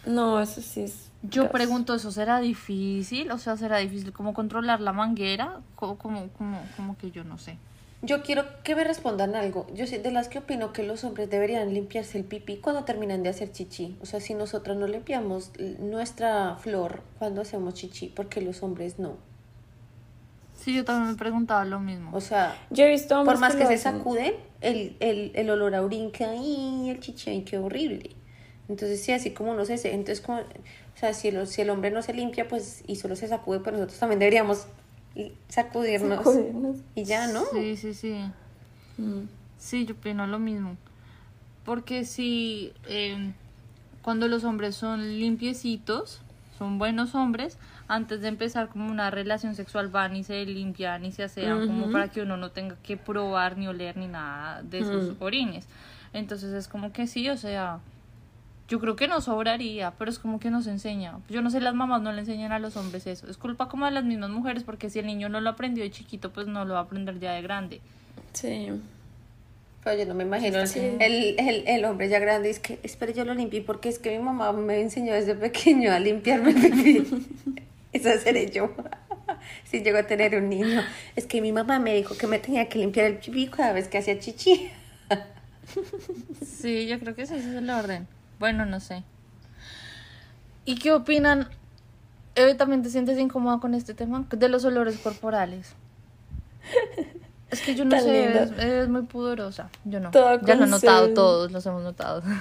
[0.05, 1.04] No, eso sí es.
[1.29, 3.31] Yo pregunto, ¿eso será difícil?
[3.31, 5.61] O sea, ¿será difícil como controlar la manguera?
[5.75, 7.57] Como, como, que yo no sé.
[8.01, 9.65] Yo quiero que me respondan algo.
[9.73, 13.23] Yo soy de las que opino que los hombres deberían limpiarse el pipí cuando terminan
[13.23, 13.97] de hacer chichi.
[14.01, 18.99] O sea, si nosotros no limpiamos nuestra flor cuando hacemos chichi, ¿por qué los hombres
[18.99, 19.17] no?
[20.53, 22.11] Sí, yo también me preguntaba lo mismo.
[22.13, 25.81] O sea, Yo he visto por más que, se sacuden, el, el, el olor a
[25.81, 28.15] orín que el chichi qué horrible.
[28.67, 29.75] Entonces, sí, así como uno se...
[29.93, 30.41] Entonces, como,
[31.05, 33.73] sea, si el, si el hombre no se limpia, pues, y solo se sacude, pues
[33.73, 34.67] nosotros también deberíamos
[35.49, 36.17] sacudirnos.
[36.17, 36.77] Sacudirnos.
[36.95, 37.43] Y ya, ¿no?
[37.51, 38.15] Sí, sí, sí.
[38.97, 39.21] Mm.
[39.57, 40.77] Sí, yo opino lo mismo.
[41.63, 43.33] Porque si eh,
[44.01, 46.21] cuando los hombres son limpiecitos,
[46.57, 51.11] son buenos hombres, antes de empezar como una relación sexual van y se limpian y
[51.11, 51.91] se asean como Ujú.
[51.91, 55.23] para que uno no tenga que probar ni oler ni nada de sus Mm.
[55.23, 55.67] orines.
[56.13, 57.79] Entonces es como que sí, o sea,
[58.67, 61.19] yo creo que no sobraría, pero es como que nos enseña.
[61.29, 63.29] Yo no sé, las mamás no le enseñan a los hombres eso.
[63.29, 65.91] Es culpa como de las mismas mujeres porque si el niño no lo aprendió de
[65.91, 67.81] chiquito, pues no lo va a aprender ya de grande.
[68.33, 68.69] Sí.
[69.83, 70.79] Pero yo no me imagino el, Sí.
[70.79, 72.49] el, el, el hombre ya grande.
[72.49, 75.91] Es que, espere, yo lo limpié porque es que mi mamá me enseñó desde pequeño
[75.91, 77.25] a limpiarme el pipí.
[77.93, 78.71] Esa seré yo.
[79.63, 80.81] Si llego a tener un niño.
[81.15, 83.87] Es que mi mamá me dijo que me tenía que limpiar el pipí cada vez
[83.87, 84.69] que hacía chichi.
[86.45, 88.07] Sí, yo creo que ese es el orden.
[88.39, 89.03] Bueno, no sé.
[90.65, 91.49] ¿Y qué opinan?
[92.57, 94.25] ¿también te sientes incómoda con este tema?
[94.29, 95.73] De los olores corporales.
[97.51, 99.69] Es que yo no Tan sé, es, es muy pudorosa.
[99.85, 100.09] Yo no.
[100.11, 102.23] Toda ya lo he notado, todos los hemos notado.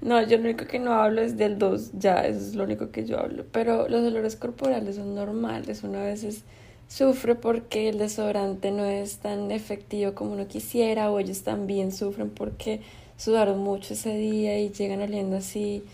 [0.00, 2.90] No, yo lo único que no hablo es del 2, ya, eso es lo único
[2.90, 3.44] que yo hablo.
[3.52, 6.42] Pero los olores corporales son normales, uno a veces
[6.88, 12.30] sufre porque el desodorante no es tan efectivo como uno quisiera, o ellos también sufren
[12.30, 12.80] porque
[13.16, 15.84] sudaron mucho ese día y llegan oliendo así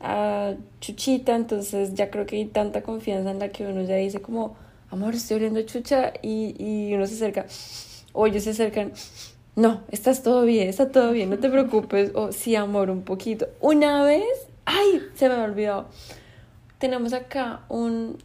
[0.00, 4.20] a chuchita, entonces ya creo que hay tanta confianza en la que uno ya dice
[4.20, 4.56] como,
[4.90, 7.46] amor, estoy oliendo chucha, y, y uno se acerca,
[8.12, 8.92] o ellos se acercan,
[9.58, 12.12] no, estás todo bien, está todo bien, no te preocupes.
[12.14, 13.48] O sí, amor, un poquito.
[13.60, 14.22] Una vez,
[14.64, 15.88] ay, se me ha olvidado.
[16.78, 18.18] Tenemos acá un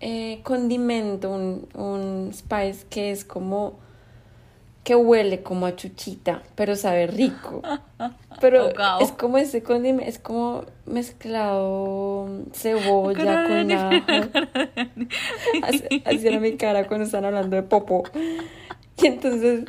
[0.00, 3.78] eh, condimento, un, un spice que es como
[4.86, 7.60] que huele como a chuchita, pero sabe rico.
[8.40, 8.68] Pero
[9.00, 14.30] es como ese condimento, es como mezclado cebolla con ajo.
[15.64, 18.04] Así, así era mi cara cuando están hablando de popo.
[19.02, 19.64] Y entonces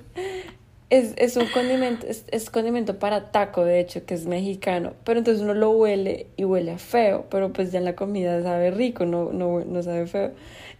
[0.91, 4.93] es, es un condimento, es, es condimento para taco, de hecho, que es mexicano.
[5.03, 8.43] Pero entonces uno lo huele y huele a feo, pero pues ya en la comida
[8.43, 10.33] sabe rico, no, no, no sabe feo.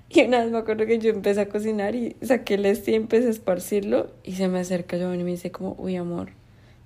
[0.10, 2.96] Y una vez me acuerdo que yo empecé a cocinar y saqué el este y
[2.96, 6.30] empecé a esparcirlo y se me acerca Giovanni y me dice como, uy amor,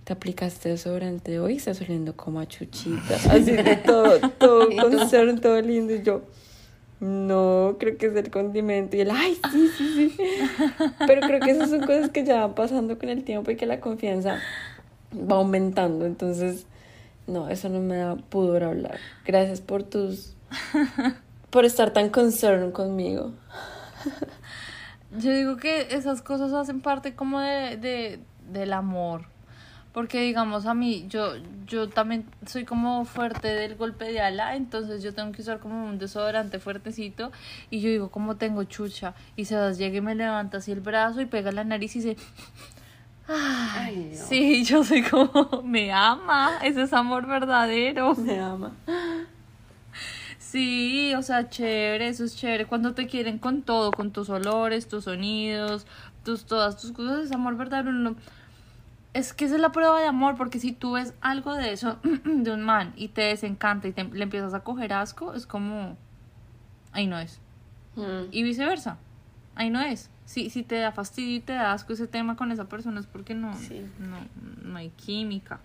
[0.04, 3.16] te aplicaste desodorante hoy, estás oliendo como a chuchita.
[3.30, 4.82] Así de todo, todo ¿Y tú?
[4.90, 5.94] concern, todo lindo.
[5.94, 6.24] Y yo,
[7.00, 8.98] no, creo que es el condimento.
[8.98, 10.24] Y él, ay, sí, sí, sí.
[11.08, 13.68] Pero creo que esas son cosas que ya van pasando con el tiempo y que
[13.68, 14.40] la confianza
[15.14, 16.06] va aumentando.
[16.06, 16.66] Entonces,
[17.28, 19.00] no, eso no me da pudor hablar.
[19.26, 20.36] Gracias por tus.
[21.52, 23.34] por estar tan concerned conmigo.
[25.18, 28.20] Yo digo que esas cosas hacen parte como de, de,
[28.52, 29.26] del amor.
[29.92, 31.34] Porque digamos a mí, yo,
[31.68, 35.86] yo también soy como fuerte del golpe de ala, entonces yo tengo que usar como
[35.86, 37.34] un desodorante fuertecito
[37.70, 41.20] y yo digo como tengo chucha y Sebas llega y me levanta así el brazo
[41.20, 42.18] y pega la nariz y dice,
[43.28, 44.26] Ay, no.
[44.28, 48.16] sí, yo soy como, me ama, ese es amor verdadero.
[48.16, 48.72] Me ama.
[50.52, 52.66] Sí, o sea, chévere, eso es chévere.
[52.66, 55.88] Cuando te quieren con todo, con tus olores, tus sonidos,
[56.26, 57.94] tus, todas tus cosas, es amor verdadero.
[57.94, 58.16] no-
[59.14, 62.00] Es que esa es la prueba de amor, porque si tú ves algo de eso,
[62.26, 65.98] de un man, y te desencanta y te, le empiezas a coger asco, es como,
[66.92, 67.40] ahí no es.
[67.96, 68.26] Mm.
[68.32, 68.98] Y viceversa,
[69.56, 70.10] ahí no es.
[70.26, 73.06] Si, si te da fastidio y te da asco ese tema con esa persona, es
[73.06, 73.86] porque no, Sí.
[74.00, 75.60] no, no hay química.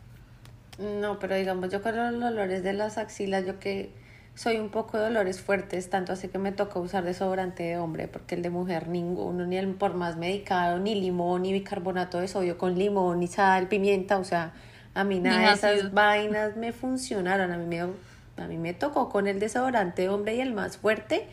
[0.79, 3.91] No, pero digamos, yo con los dolores de las axilas, yo que
[4.37, 8.09] soy un poco de dolores fuertes, tanto así que me toca usar desodorante de hombre,
[8.09, 12.29] porque el de mujer ninguno, ni el por más medicado, ni limón, ni bicarbonato de
[12.29, 14.53] sodio con limón, ni sal, pimienta, o sea,
[14.95, 19.09] a mí nada de esas vainas me funcionaron, a mí me, a mí me tocó
[19.09, 21.27] con el desodorante de hombre y el más fuerte,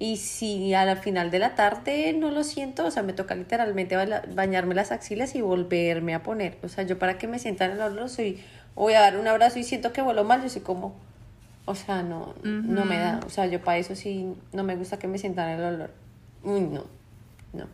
[0.00, 3.34] y si a la final de la tarde no lo siento, o sea, me toca
[3.34, 6.56] literalmente ba- bañarme las axilas y volverme a poner.
[6.62, 8.40] O sea, yo para que me sientan el olor soy,
[8.76, 10.94] o voy a dar un abrazo y siento que vuelo mal, yo soy como,
[11.68, 13.20] o sea, no, no me da.
[13.26, 15.90] O sea, yo para eso sí no me gusta que me sientan el olor.
[16.42, 16.84] Uy, no,
[17.52, 17.66] no.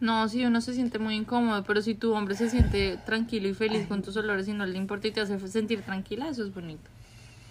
[0.00, 3.54] No, si uno se siente muy incómodo, pero si tu hombre se siente tranquilo y
[3.54, 6.52] feliz con tus olores y no le importa y te hace sentir tranquila, eso es
[6.52, 6.90] bonito.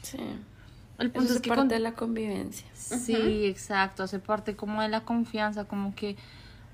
[0.02, 0.18] Sí.
[1.00, 2.68] El Eso punto es es que parte con- de la convivencia.
[2.74, 6.18] Sí, exacto, hace parte como de la confianza, como que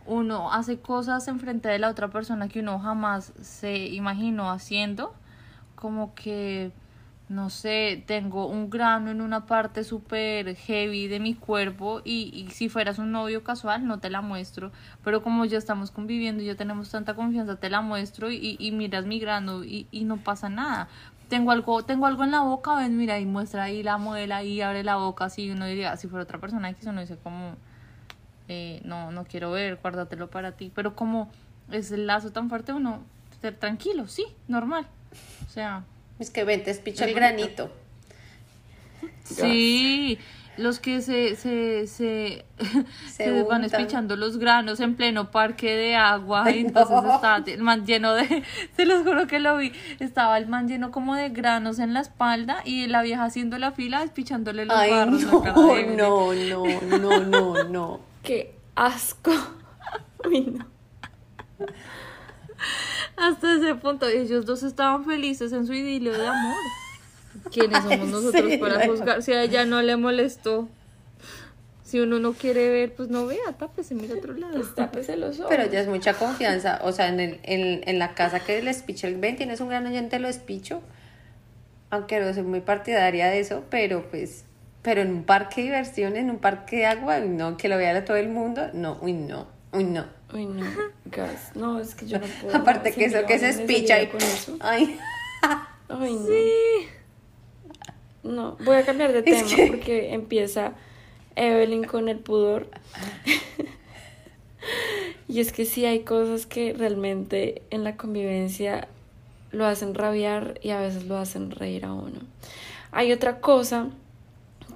[0.08, 5.14] uno hace cosas enfrente de la otra persona que uno jamás se imaginó haciendo,
[5.76, 6.72] como que
[7.30, 12.51] no sé, tengo un grano en una parte súper heavy de mi cuerpo y, y
[12.51, 14.71] si fueras un novio casual no te la muestro,
[15.03, 18.71] pero como ya estamos conviviendo y ya tenemos tanta confianza, te la muestro y, y
[18.71, 20.88] miras mi grano y, y no pasa nada.
[21.28, 24.61] Tengo algo, tengo algo en la boca, ven, mira, y muestra ahí la muela y
[24.61, 27.55] abre la boca, así uno diría, si fuera otra persona que uno dice como,
[28.47, 31.30] eh, no, no quiero ver, guárdatelo para ti, pero como
[31.69, 33.01] es el lazo tan fuerte, uno,
[33.41, 34.88] ser tranquilo, sí, normal,
[35.45, 35.84] o sea...
[36.20, 37.72] Es que ven, te espicha el granito.
[39.24, 40.18] Sí,
[40.57, 42.45] los que se, se, se,
[43.07, 47.15] Se se van espichando los granos en pleno parque de agua Ay, y entonces no.
[47.15, 48.43] estaba el man lleno de,
[48.76, 51.99] se los juro que lo vi, estaba el man lleno como de granos en la
[51.99, 55.24] espalda y la vieja haciendo la fila espichándole los Ay, barros.
[55.24, 57.99] la cara de no, no, no, no, no.
[58.24, 59.32] ¡Qué asco!
[60.26, 60.65] Uy, no.
[63.18, 66.58] Hasta ese punto ellos dos estaban felices en su idilio de amor.
[67.51, 70.68] ¿Quiénes somos nosotros sí, para juzgar si a ella no le molestó?
[71.84, 74.62] Si uno no quiere ver, pues no vea, tápese, mira a otro lado.
[74.76, 75.49] Tápese los ojos.
[75.49, 76.82] Pero ya es mucha confianza.
[76.84, 79.70] O sea, en, el, en, en la casa que le espicha el ven, tienes un
[79.70, 80.82] grano, yo te lo espicho.
[81.89, 84.43] Aunque no soy muy partidaria de eso, pero pues.
[84.82, 88.03] Pero en un parque de diversiones, en un parque de agua, no, que lo vea
[88.03, 90.05] todo el mundo, no, uy, no, uy, no.
[90.34, 90.65] Uy, no,
[91.05, 91.51] gas.
[91.55, 92.55] No, es que yo no puedo.
[92.55, 94.07] Aparte que Sí, eso que se espicha y.
[94.07, 94.57] con eso.
[94.59, 94.97] Ay,
[95.89, 96.18] Ay,
[98.24, 98.32] no.
[98.32, 100.74] No, voy a cambiar de tema que- porque empieza
[101.36, 102.68] Evelyn con el pudor.
[105.28, 108.88] y es que sí hay cosas que realmente en la convivencia
[109.51, 112.20] lo hacen rabiar y a veces lo hacen reír a uno.
[112.91, 113.88] Hay otra cosa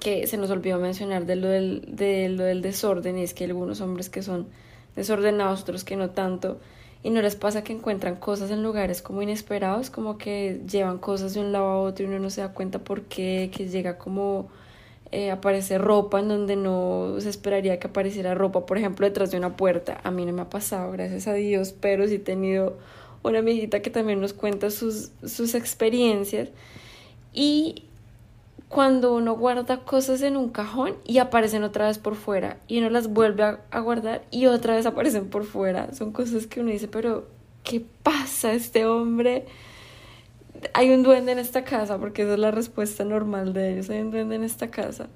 [0.00, 3.44] que se nos olvidó mencionar de lo del, de lo del desorden y es que
[3.44, 4.46] hay algunos hombres que son
[4.96, 6.58] desordenados, otros que no tanto.
[7.02, 11.34] Y no les pasa que encuentran cosas en lugares como inesperados, como que llevan cosas
[11.34, 13.98] de un lado a otro y uno no se da cuenta por qué, que llega
[13.98, 14.48] como
[15.10, 19.36] eh, aparece ropa en donde no se esperaría que apareciera ropa, por ejemplo, detrás de
[19.36, 20.00] una puerta.
[20.04, 22.78] A mí no me ha pasado, gracias a Dios, pero sí he tenido
[23.22, 26.48] una amiguita que también nos cuenta sus, sus experiencias.
[27.34, 27.84] Y
[28.72, 32.88] cuando uno guarda cosas en un cajón y aparecen otra vez por fuera y uno
[32.88, 35.92] las vuelve a, a guardar y otra vez aparecen por fuera.
[35.92, 37.28] Son cosas que uno dice, pero
[37.64, 39.44] ¿qué pasa este hombre?
[40.72, 43.90] Hay un duende en esta casa, porque esa es la respuesta normal de ellos.
[43.90, 45.08] Hay un duende en esta casa.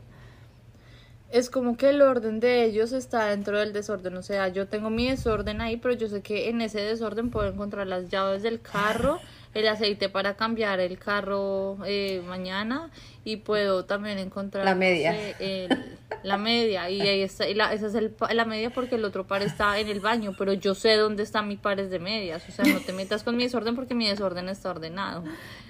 [1.31, 4.19] Es como que el orden de ellos está dentro del desorden.
[4.19, 7.49] O sea, yo tengo mi desorden ahí, pero yo sé que en ese desorden puedo
[7.49, 9.19] encontrar las llaves del carro,
[9.59, 12.91] el aceite para cambiar el carro eh, mañana
[13.25, 15.13] y puedo también encontrar La no media.
[15.13, 18.71] sé, el- la media y ahí está y la, esa es el, pa- la media
[18.71, 21.91] porque el otro par está en el baño pero yo sé dónde están mis pares
[21.91, 25.25] de medias o sea no te metas con mi desorden porque mi desorden está ordenado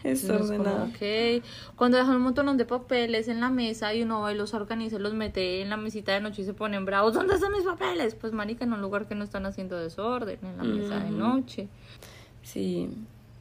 [0.04, 0.84] Está entonces, como, ordenado.
[0.86, 1.44] ok.
[1.76, 4.96] Cuando dejan un montón de papeles en la mesa y uno va y los organiza
[4.96, 7.64] y los mete en la mesita de noche y se ponen bravos, ¿dónde están mis
[7.64, 8.14] papeles?
[8.14, 11.68] Pues marica, en un lugar que no están haciendo desorden, en la mesa de noche.
[12.42, 12.88] Sí.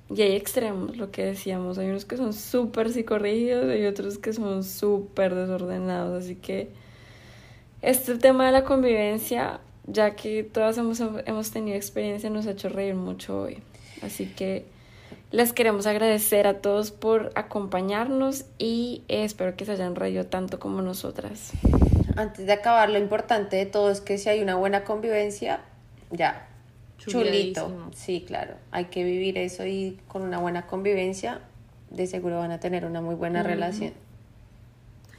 [0.10, 1.78] Y hay extremos, lo que decíamos.
[1.78, 6.24] Hay unos que son súper psicorrígidos y otros que son súper desordenados.
[6.24, 6.70] Así que
[7.82, 12.70] este tema de la convivencia, ya que todas hemos, hemos tenido experiencia, nos ha hecho
[12.70, 13.60] reír mucho hoy.
[14.01, 14.66] Así que
[15.32, 20.60] les queremos agradecer a todos por acompañarnos y eh, espero que se hayan reído tanto
[20.60, 21.51] como nosotras.
[22.16, 25.62] antes de acabar, lo importante de todo es que si hay una buena convivencia,
[26.12, 26.47] ya,
[27.06, 27.89] chulito.
[27.93, 31.41] Sí, claro, hay que vivir eso y con una buena convivencia,
[31.89, 33.93] de seguro van a tener una muy buena relación.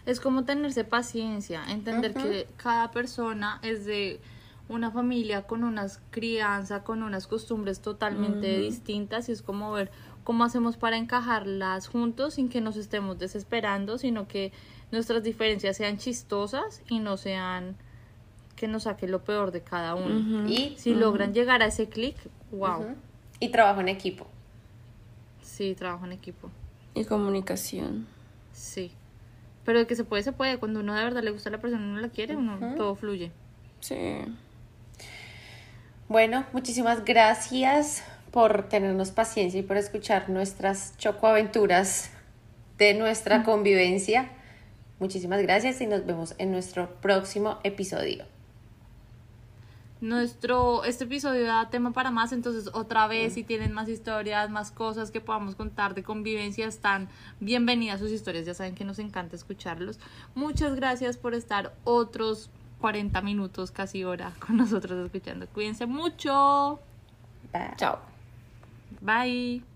[0.04, 4.20] Es como tenerse paciencia, entender que cada persona es de
[4.68, 9.90] una familia con unas crianza, con unas costumbres totalmente distintas y es como ver
[10.24, 14.52] cómo hacemos para encajarlas juntos sin que nos estemos desesperando, sino que
[14.90, 17.76] nuestras diferencias sean chistosas y no sean
[18.56, 20.48] que nos saque lo peor de cada uno.
[20.48, 22.16] Y, Si logran llegar a ese clic,
[22.50, 22.96] wow,
[23.38, 24.26] y trabajo en equipo.
[25.42, 26.50] sí, trabajo en equipo,
[26.94, 28.06] Y comunicación.
[28.52, 28.90] sí.
[29.64, 30.58] Pero de que se puede, se puede.
[30.58, 32.94] Cuando uno de verdad le gusta a la persona y uno la quiere, uno todo
[32.94, 33.32] fluye.
[33.80, 34.20] Sí.
[36.08, 42.10] Bueno, muchísimas gracias por tenernos paciencia y por escuchar nuestras chocoaventuras
[42.78, 44.30] de nuestra convivencia.
[45.00, 48.24] Muchísimas gracias y nos vemos en nuestro próximo episodio.
[50.00, 54.70] Nuestro, este episodio da tema para más, entonces otra vez si tienen más historias, más
[54.70, 57.08] cosas que podamos contar de convivencia, están
[57.40, 59.98] bienvenidas sus historias, ya saben que nos encanta escucharlos.
[60.34, 65.46] Muchas gracias por estar otros 40 minutos, casi hora, con nosotros escuchando.
[65.48, 66.78] Cuídense mucho.
[67.52, 67.76] Bye.
[67.76, 67.98] Chao.
[69.00, 69.75] Bye.